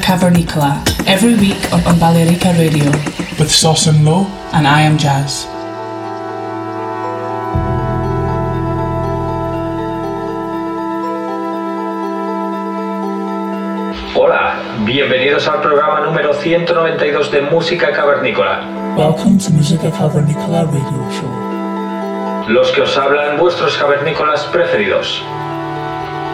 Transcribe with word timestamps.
Cavernicola 0.00 0.82
every 1.06 1.34
week 1.34 1.60
on, 1.72 1.80
Balearica 1.98 2.56
Radio 2.58 2.90
with 3.38 3.50
Sauce 3.50 3.86
and 3.86 4.04
Low 4.04 4.26
and 4.52 4.66
I 4.66 4.82
am 4.82 4.96
Jazz. 4.96 5.46
Hola, 14.14 14.54
bienvenidos 14.84 15.46
al 15.48 15.60
programa 15.60 16.00
número 16.00 16.32
192 16.34 17.30
de 17.30 17.42
Música 17.42 17.92
Cavernícola. 17.92 18.60
Welcome 18.96 19.38
to 19.38 19.50
Musica 19.50 19.90
Cavernicola 19.90 20.64
radio 20.64 21.10
show. 21.10 22.48
Los 22.48 22.70
que 22.72 22.82
os 22.82 22.96
hablan 22.96 23.38
vuestros 23.38 23.76
cavernícolas 23.76 24.44
preferidos. 24.44 25.22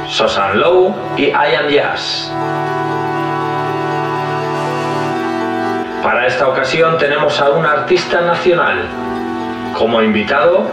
Sosan 0.09 0.59
Low 0.61 0.95
y 1.17 1.27
I 1.27 1.55
Am 1.59 1.69
Jazz. 1.70 2.33
Para 6.09 6.27
esta 6.27 6.48
ocasión 6.48 6.97
tenemos 6.97 7.39
a 7.39 7.51
un 7.51 7.67
artista 7.67 8.23
nacional. 8.23 8.83
Como 9.77 10.01
invitado, 10.01 10.67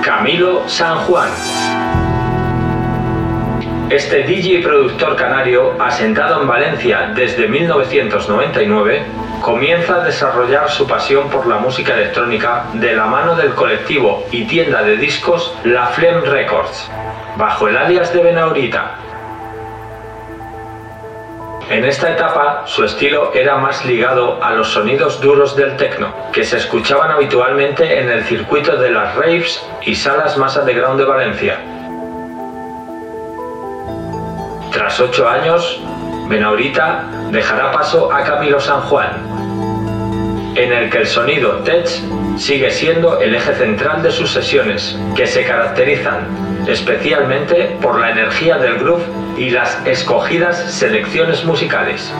Camilo 0.00 0.62
San 0.68 0.98
Juan. 0.98 1.28
Este 3.90 4.22
DJ 4.22 4.62
productor 4.62 5.16
canario, 5.16 5.74
asentado 5.82 6.40
en 6.40 6.46
Valencia 6.46 7.10
desde 7.16 7.48
1999, 7.48 9.02
comienza 9.40 9.96
a 9.96 10.04
desarrollar 10.04 10.70
su 10.70 10.86
pasión 10.86 11.30
por 11.30 11.48
la 11.48 11.58
música 11.58 11.94
electrónica 11.94 12.66
de 12.74 12.94
la 12.94 13.06
mano 13.06 13.34
del 13.34 13.54
colectivo 13.54 14.24
y 14.30 14.44
tienda 14.44 14.84
de 14.84 14.98
discos 14.98 15.52
La 15.64 15.86
Flem 15.86 16.22
Records, 16.22 16.88
bajo 17.36 17.66
el 17.66 17.76
alias 17.76 18.12
de 18.12 18.22
Benaurita. 18.22 19.05
En 21.68 21.84
esta 21.84 22.12
etapa, 22.12 22.62
su 22.66 22.84
estilo 22.84 23.32
era 23.34 23.56
más 23.56 23.84
ligado 23.84 24.42
a 24.42 24.52
los 24.52 24.68
sonidos 24.68 25.20
duros 25.20 25.56
del 25.56 25.76
techno, 25.76 26.14
que 26.32 26.44
se 26.44 26.58
escuchaban 26.58 27.10
habitualmente 27.10 27.98
en 27.98 28.08
el 28.08 28.22
circuito 28.22 28.76
de 28.76 28.90
las 28.90 29.16
raves 29.16 29.66
y 29.84 29.96
salas 29.96 30.36
más 30.36 30.56
underground 30.56 31.00
de 31.00 31.04
Valencia. 31.04 31.58
Tras 34.70 35.00
ocho 35.00 35.28
años, 35.28 35.80
Benaurita 36.28 37.04
dejará 37.32 37.72
paso 37.72 38.12
a 38.12 38.22
Camilo 38.22 38.60
San 38.60 38.82
Juan, 38.82 40.54
en 40.54 40.72
el 40.72 40.88
que 40.88 40.98
el 40.98 41.06
sonido 41.08 41.50
tech 41.64 41.88
sigue 42.36 42.70
siendo 42.70 43.20
el 43.20 43.34
eje 43.34 43.54
central 43.54 44.04
de 44.04 44.12
sus 44.12 44.30
sesiones, 44.30 44.96
que 45.16 45.26
se 45.26 45.44
caracterizan 45.44 46.28
especialmente 46.68 47.76
por 47.82 47.98
la 47.98 48.12
energía 48.12 48.56
del 48.58 48.78
groove 48.78 49.25
y 49.36 49.50
las 49.50 49.78
escogidas 49.86 50.56
selecciones 50.72 51.44
musicales. 51.44 52.12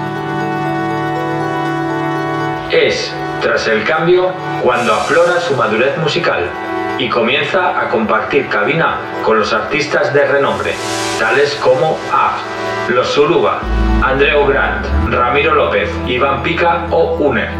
Es, 2.70 3.12
tras 3.40 3.66
el 3.68 3.84
cambio, 3.84 4.32
cuando 4.62 4.92
aflora 4.92 5.40
su 5.40 5.56
madurez 5.56 5.96
musical 5.98 6.50
y 6.98 7.08
comienza 7.08 7.80
a 7.80 7.88
compartir 7.88 8.48
cabina 8.48 8.98
con 9.22 9.38
los 9.38 9.52
artistas 9.52 10.12
de 10.12 10.26
renombre, 10.26 10.74
tales 11.18 11.54
como 11.56 11.98
Aft, 12.12 12.90
Los 12.90 13.08
Suruba, 13.08 13.60
Andreu 14.02 14.46
Grant, 14.46 14.86
Ramiro 15.10 15.54
López, 15.54 15.90
Iván 16.06 16.42
Pica 16.42 16.86
o 16.90 17.16
Uner. 17.16 17.50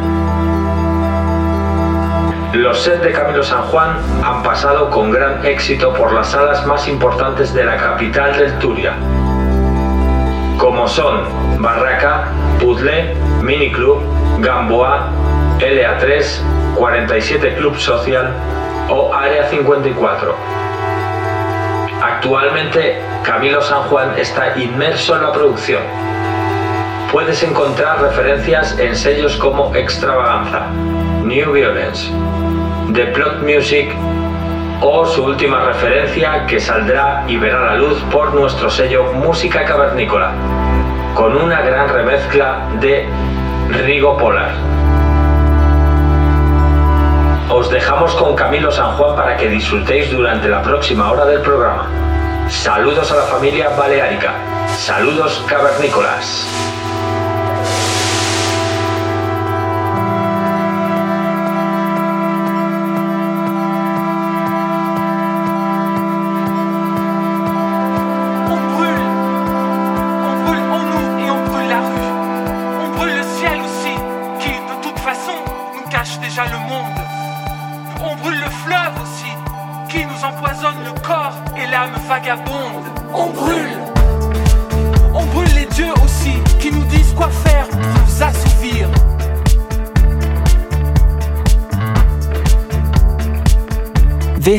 Los 2.53 2.81
sets 2.81 3.03
de 3.03 3.13
Camilo 3.13 3.43
San 3.43 3.63
Juan 3.65 3.99
han 4.25 4.43
pasado 4.43 4.89
con 4.91 5.11
gran 5.11 5.45
éxito 5.45 5.93
por 5.93 6.13
las 6.13 6.31
salas 6.31 6.67
más 6.67 6.89
importantes 6.89 7.53
de 7.53 7.65
la 7.65 7.77
capital 7.77 8.37
del 8.39 8.59
Turia, 8.59 8.95
como 10.59 10.89
son 10.89 11.23
Barraca, 11.61 12.29
Puzzle, 12.61 13.15
Mini 13.43 13.71
Club, 13.71 14.01
Gamboa, 14.41 15.11
LA3, 15.59 16.25
47 16.77 17.55
Club 17.57 17.77
Social 17.77 18.33
o 18.89 19.13
Área 19.13 19.49
54. 19.49 20.35
Actualmente, 22.03 23.01
Camilo 23.23 23.61
San 23.63 23.83
Juan 23.85 24.13
está 24.19 24.59
inmerso 24.59 25.17
en 25.17 25.23
la 25.23 25.33
producción. 25.33 25.83
Puedes 27.11 27.43
encontrar 27.43 28.01
referencias 28.01 28.79
en 28.79 28.95
sellos 28.95 29.37
como 29.37 29.75
Extravaganza, 29.75 30.67
New 31.23 31.53
Violence, 31.53 32.11
The 32.93 33.07
Plot 33.07 33.43
Music 33.43 33.89
o 34.81 35.05
su 35.07 35.25
última 35.25 35.61
referencia 35.61 36.45
que 36.47 36.61
saldrá 36.61 37.25
y 37.27 37.37
verá 37.37 37.61
la 37.61 37.75
luz 37.75 37.99
por 38.11 38.35
nuestro 38.35 38.71
sello 38.71 39.13
Música 39.15 39.65
Cavernícola, 39.65 40.33
con 41.15 41.37
una 41.37 41.63
gran 41.63 41.89
remezcla 41.89 42.69
de 42.81 43.09
Rigo 43.71 44.17
Polar. 44.17 44.53
Os 47.49 47.71
dejamos 47.71 48.15
con 48.17 48.35
Camilo 48.35 48.71
San 48.71 48.97
Juan 48.97 49.17
para 49.17 49.37
que 49.37 49.49
disfrutéis 49.49 50.11
durante 50.11 50.49
la 50.49 50.63
próxima 50.63 51.11
hora 51.11 51.25
del 51.25 51.41
programa. 51.41 51.89
Saludos 52.49 53.11
a 53.13 53.17
la 53.17 53.23
familia 53.23 53.71
baleárica. 53.71 54.35
Saludos 54.77 55.43
cavernícolas. 55.49 56.76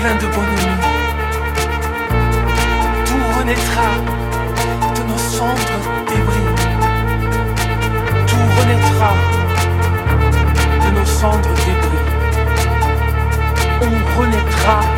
plein 0.00 0.14
de 0.14 0.26
bonhomie. 0.34 0.80
Tout 3.06 3.38
renaîtra 3.38 3.88
de 4.96 5.02
nos 5.10 5.18
sombres 5.18 5.80
débris. 6.06 6.50
Tout 8.26 8.46
renaîtra 8.58 9.12
de 10.84 10.90
nos 10.98 11.06
cendres 11.06 11.54
débris. 11.66 12.04
On 13.82 14.20
renaîtra. 14.20 14.97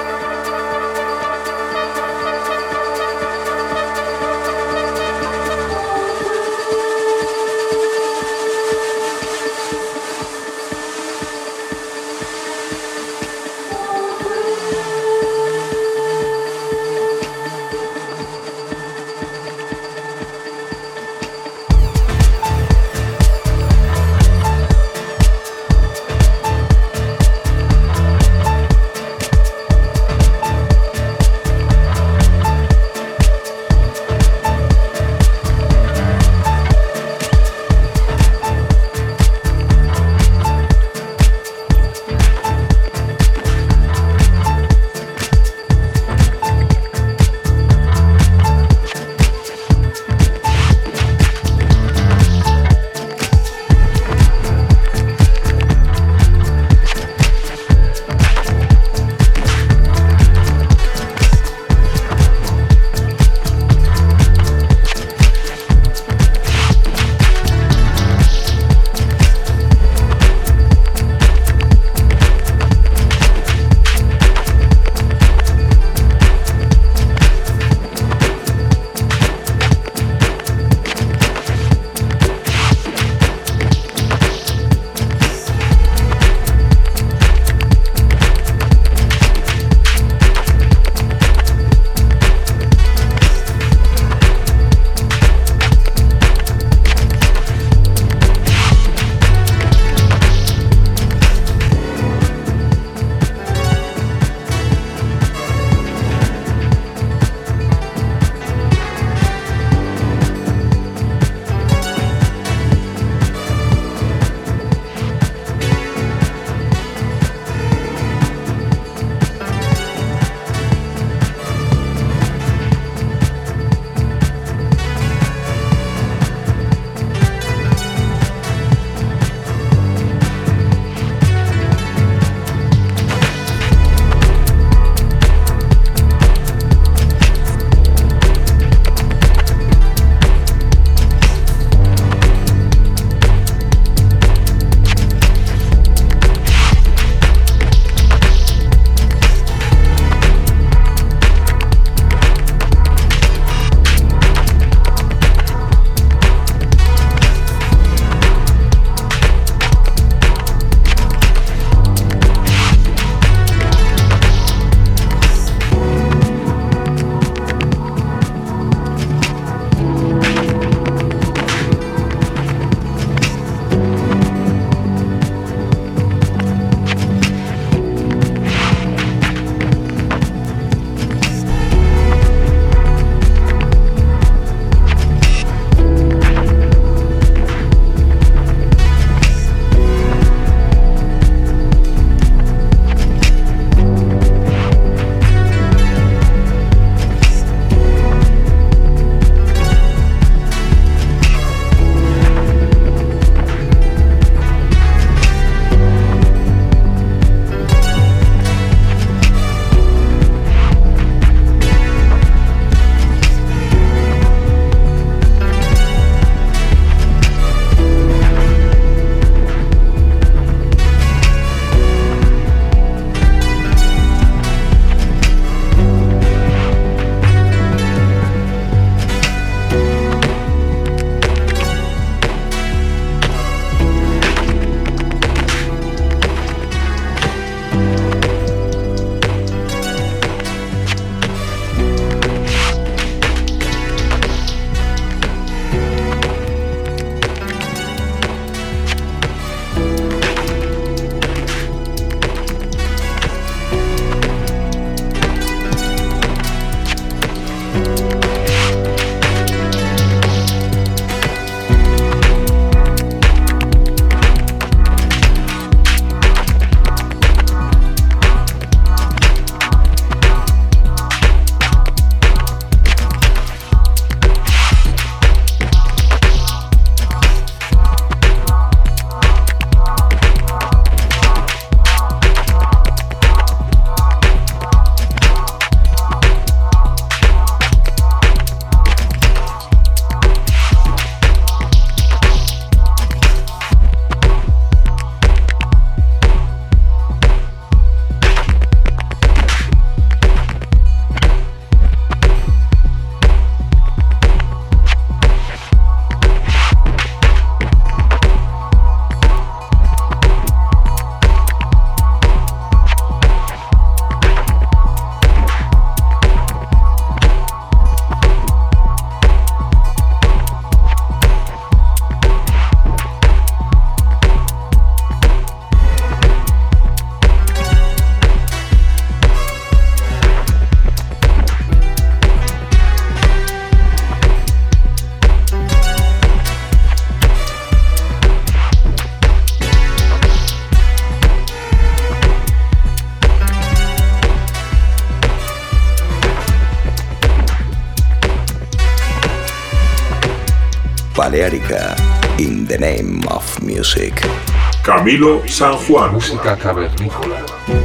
Camilo 355.01 355.41
San 355.47 355.73
Juan. 355.77 356.13
Música 356.13 356.55
cavernícola. 356.55 357.80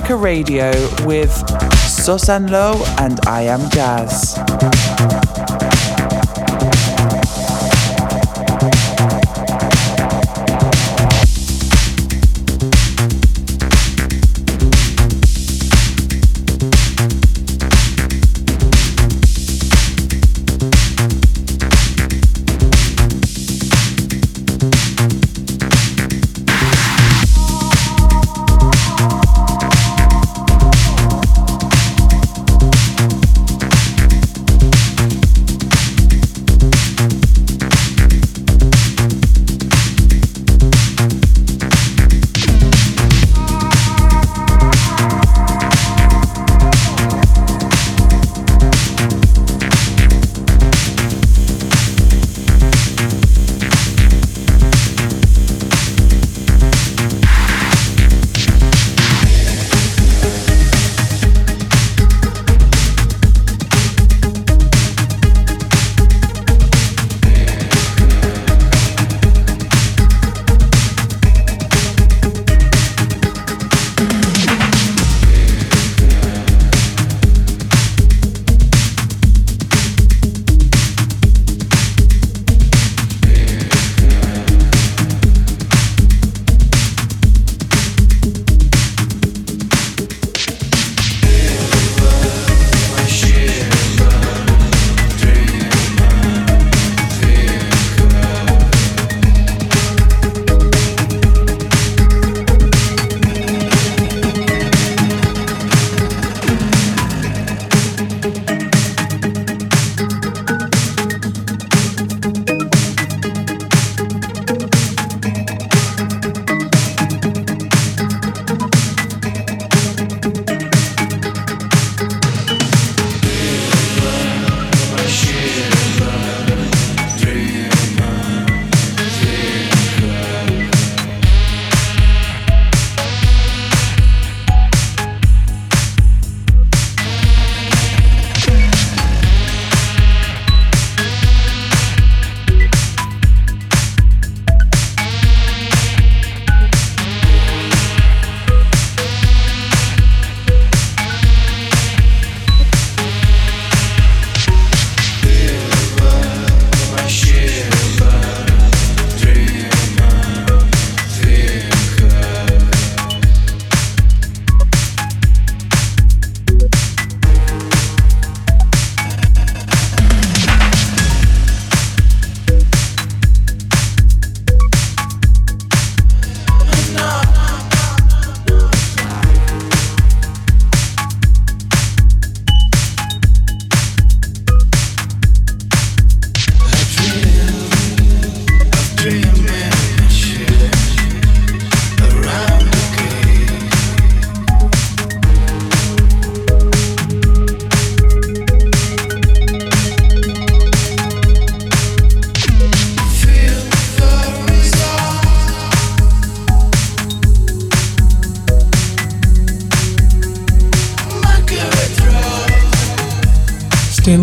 Balearica 0.00 0.22
Radio 0.22 0.70
with 1.06 1.32
Susan 1.74 2.46
Lowe 2.50 2.82
and 2.98 3.20
I 3.26 3.42
Am 3.42 3.68
Jazz. 3.70 4.29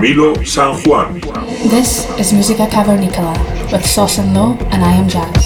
Camilo 0.00 0.34
San 0.46 0.72
Juan. 0.86 1.20
This 1.68 2.08
is 2.18 2.32
Musica 2.32 2.66
Cavernicola 2.66 3.36
with 3.70 3.84
Sauce 3.84 4.16
and 4.16 4.32
Low, 4.32 4.56
and 4.72 4.82
I 4.82 4.92
am 4.92 5.06
Jazz. 5.06 5.39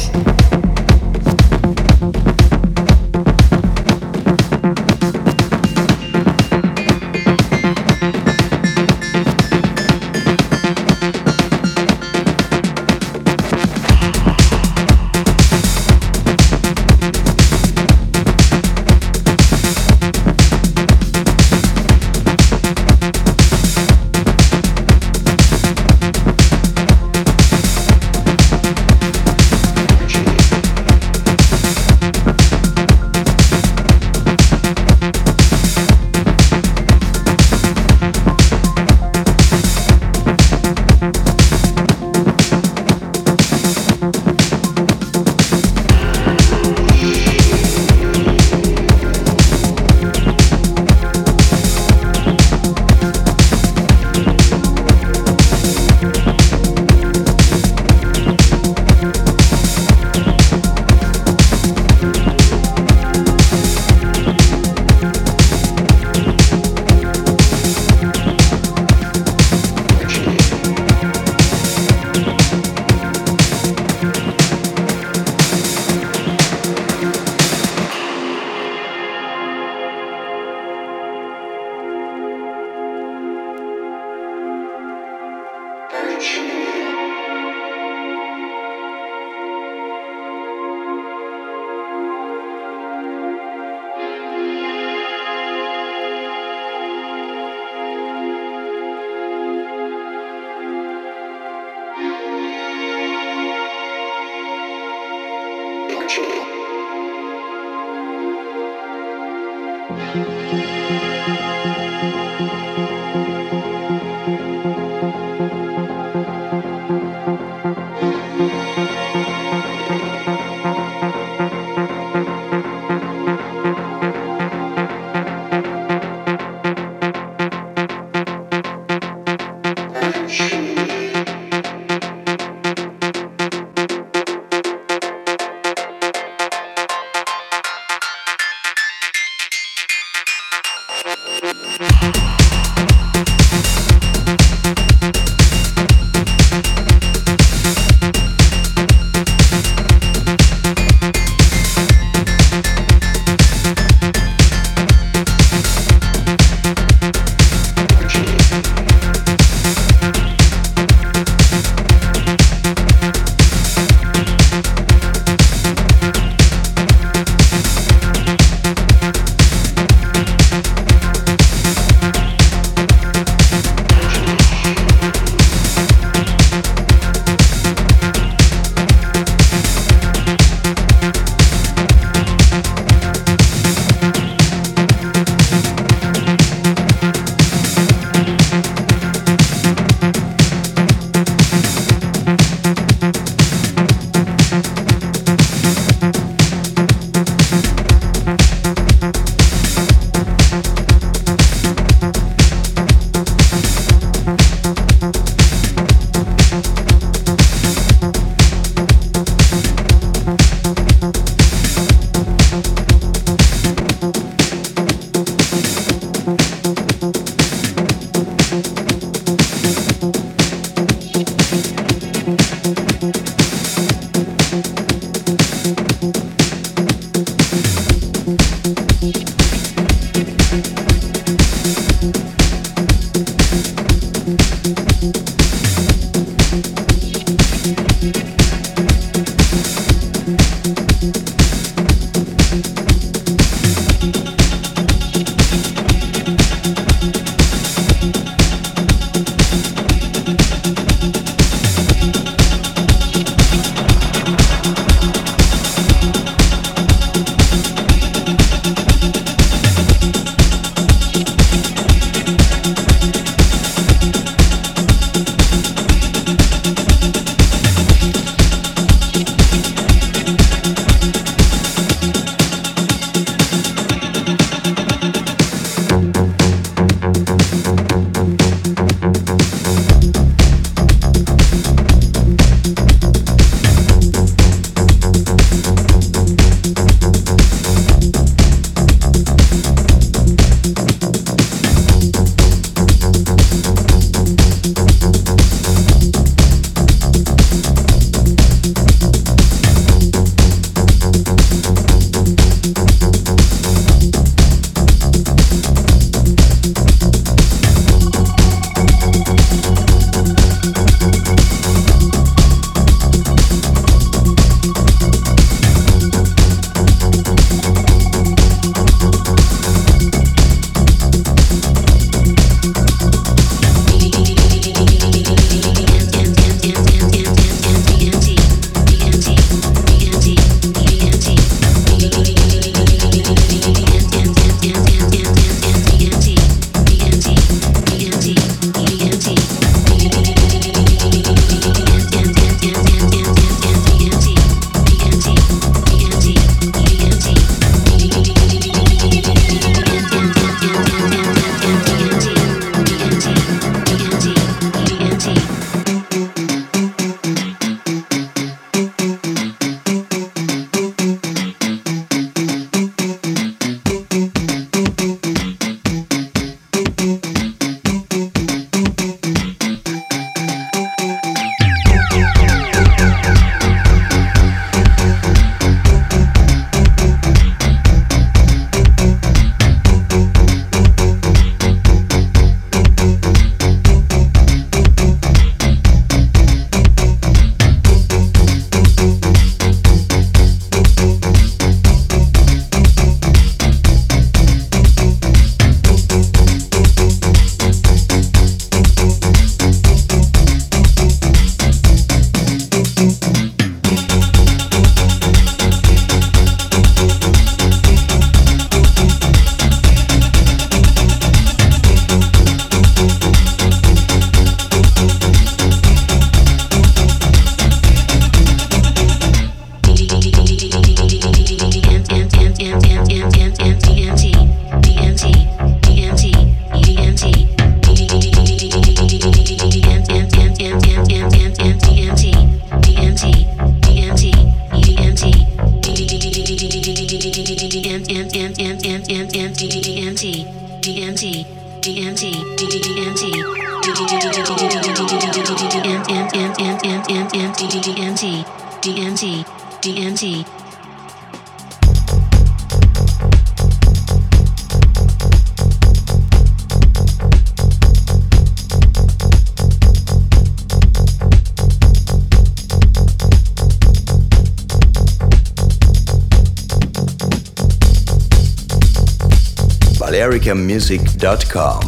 BalearicanMusic.com. 470.99 471.81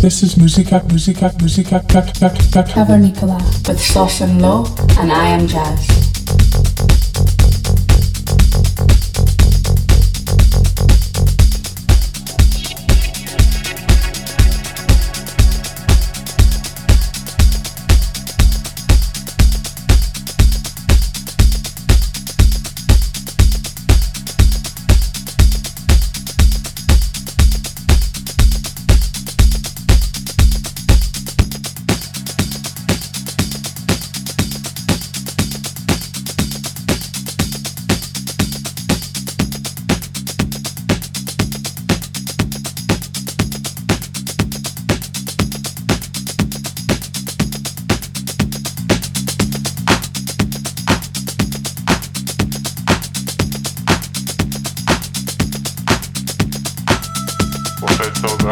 This 0.00 0.22
is 0.22 0.36
Musica, 0.36 0.82
Musica, 0.88 1.32
Musica, 1.40 1.80
Cavernicola 2.64 3.38
with 3.68 3.80
Sauce 3.80 4.20
and 4.20 4.42
Low, 4.42 4.64
and 4.98 5.12
I 5.12 5.28
am 5.28 5.46
Jazz. 5.46 5.91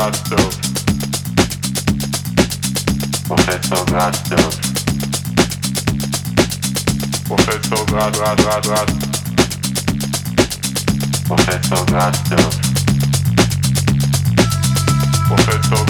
Gladstone. 0.01 0.51
Professor 3.29 3.85
Gladstone. 3.85 4.53
Professor 7.29 7.85
Glad, 7.85 8.15
Glad, 8.15 8.39
Glad, 8.39 8.63
Glad. 8.65 8.89
Professor 11.27 11.85
Gladstone. 11.85 12.51
Professor 15.29 15.85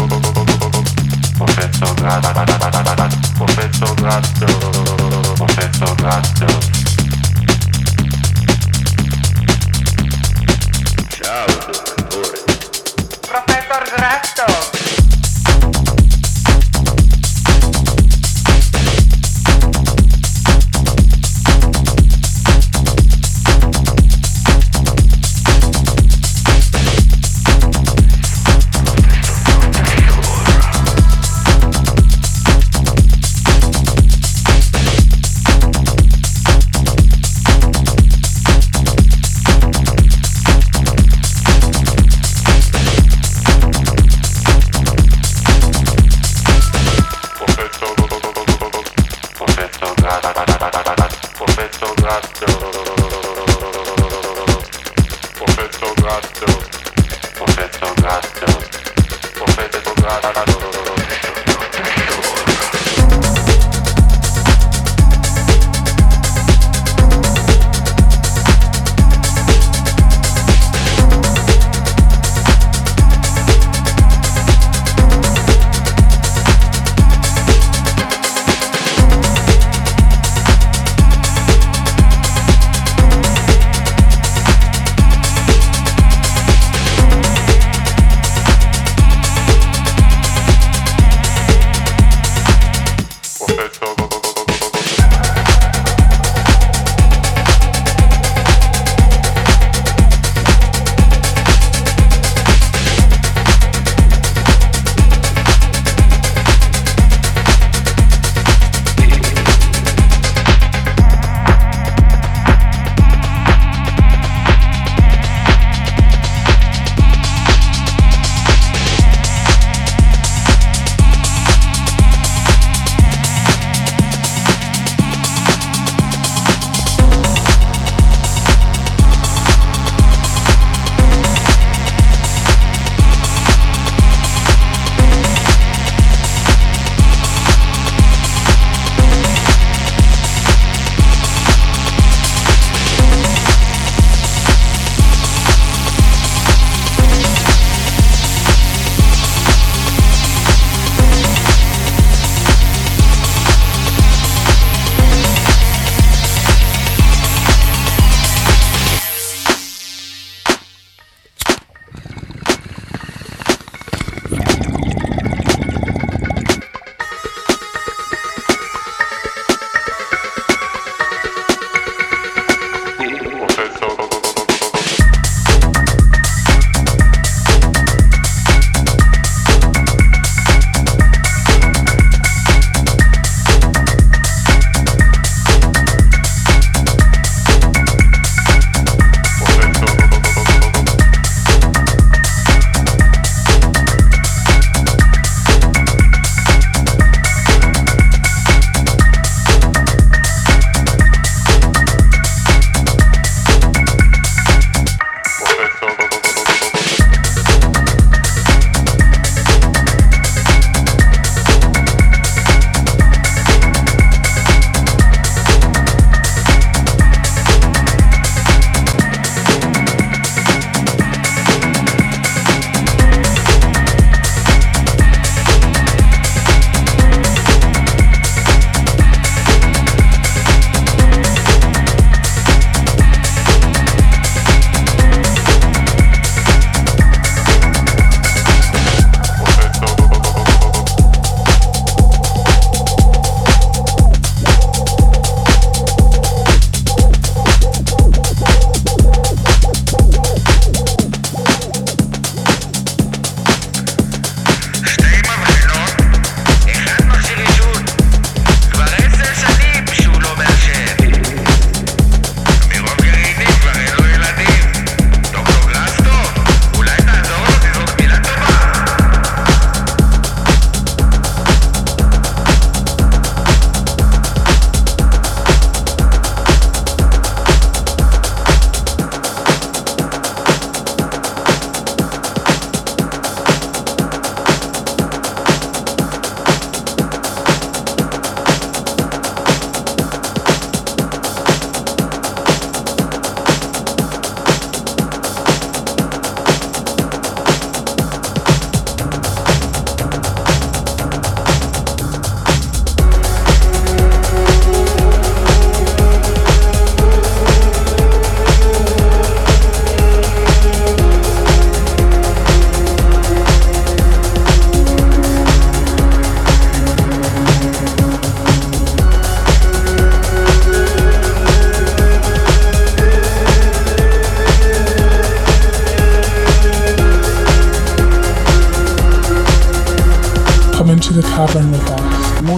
Professor 1.39 1.95
Glad, 1.95 2.23
Professor 3.39 3.95
Gladstone. 3.95 5.37
Professor 5.37 5.95
Gladstone. 5.95 6.70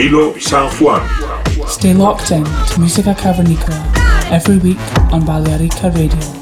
Camilo 0.00 0.40
San 0.40 0.70
Juan. 0.78 1.02
Stay 1.68 1.92
locked 1.92 2.30
in 2.30 2.42
to 2.44 2.80
Musica 2.80 3.14
Cavernicola 3.14 4.32
every 4.32 4.56
week 4.56 4.80
on 5.12 5.20
Balearica 5.26 5.94
Radio. 5.94 6.39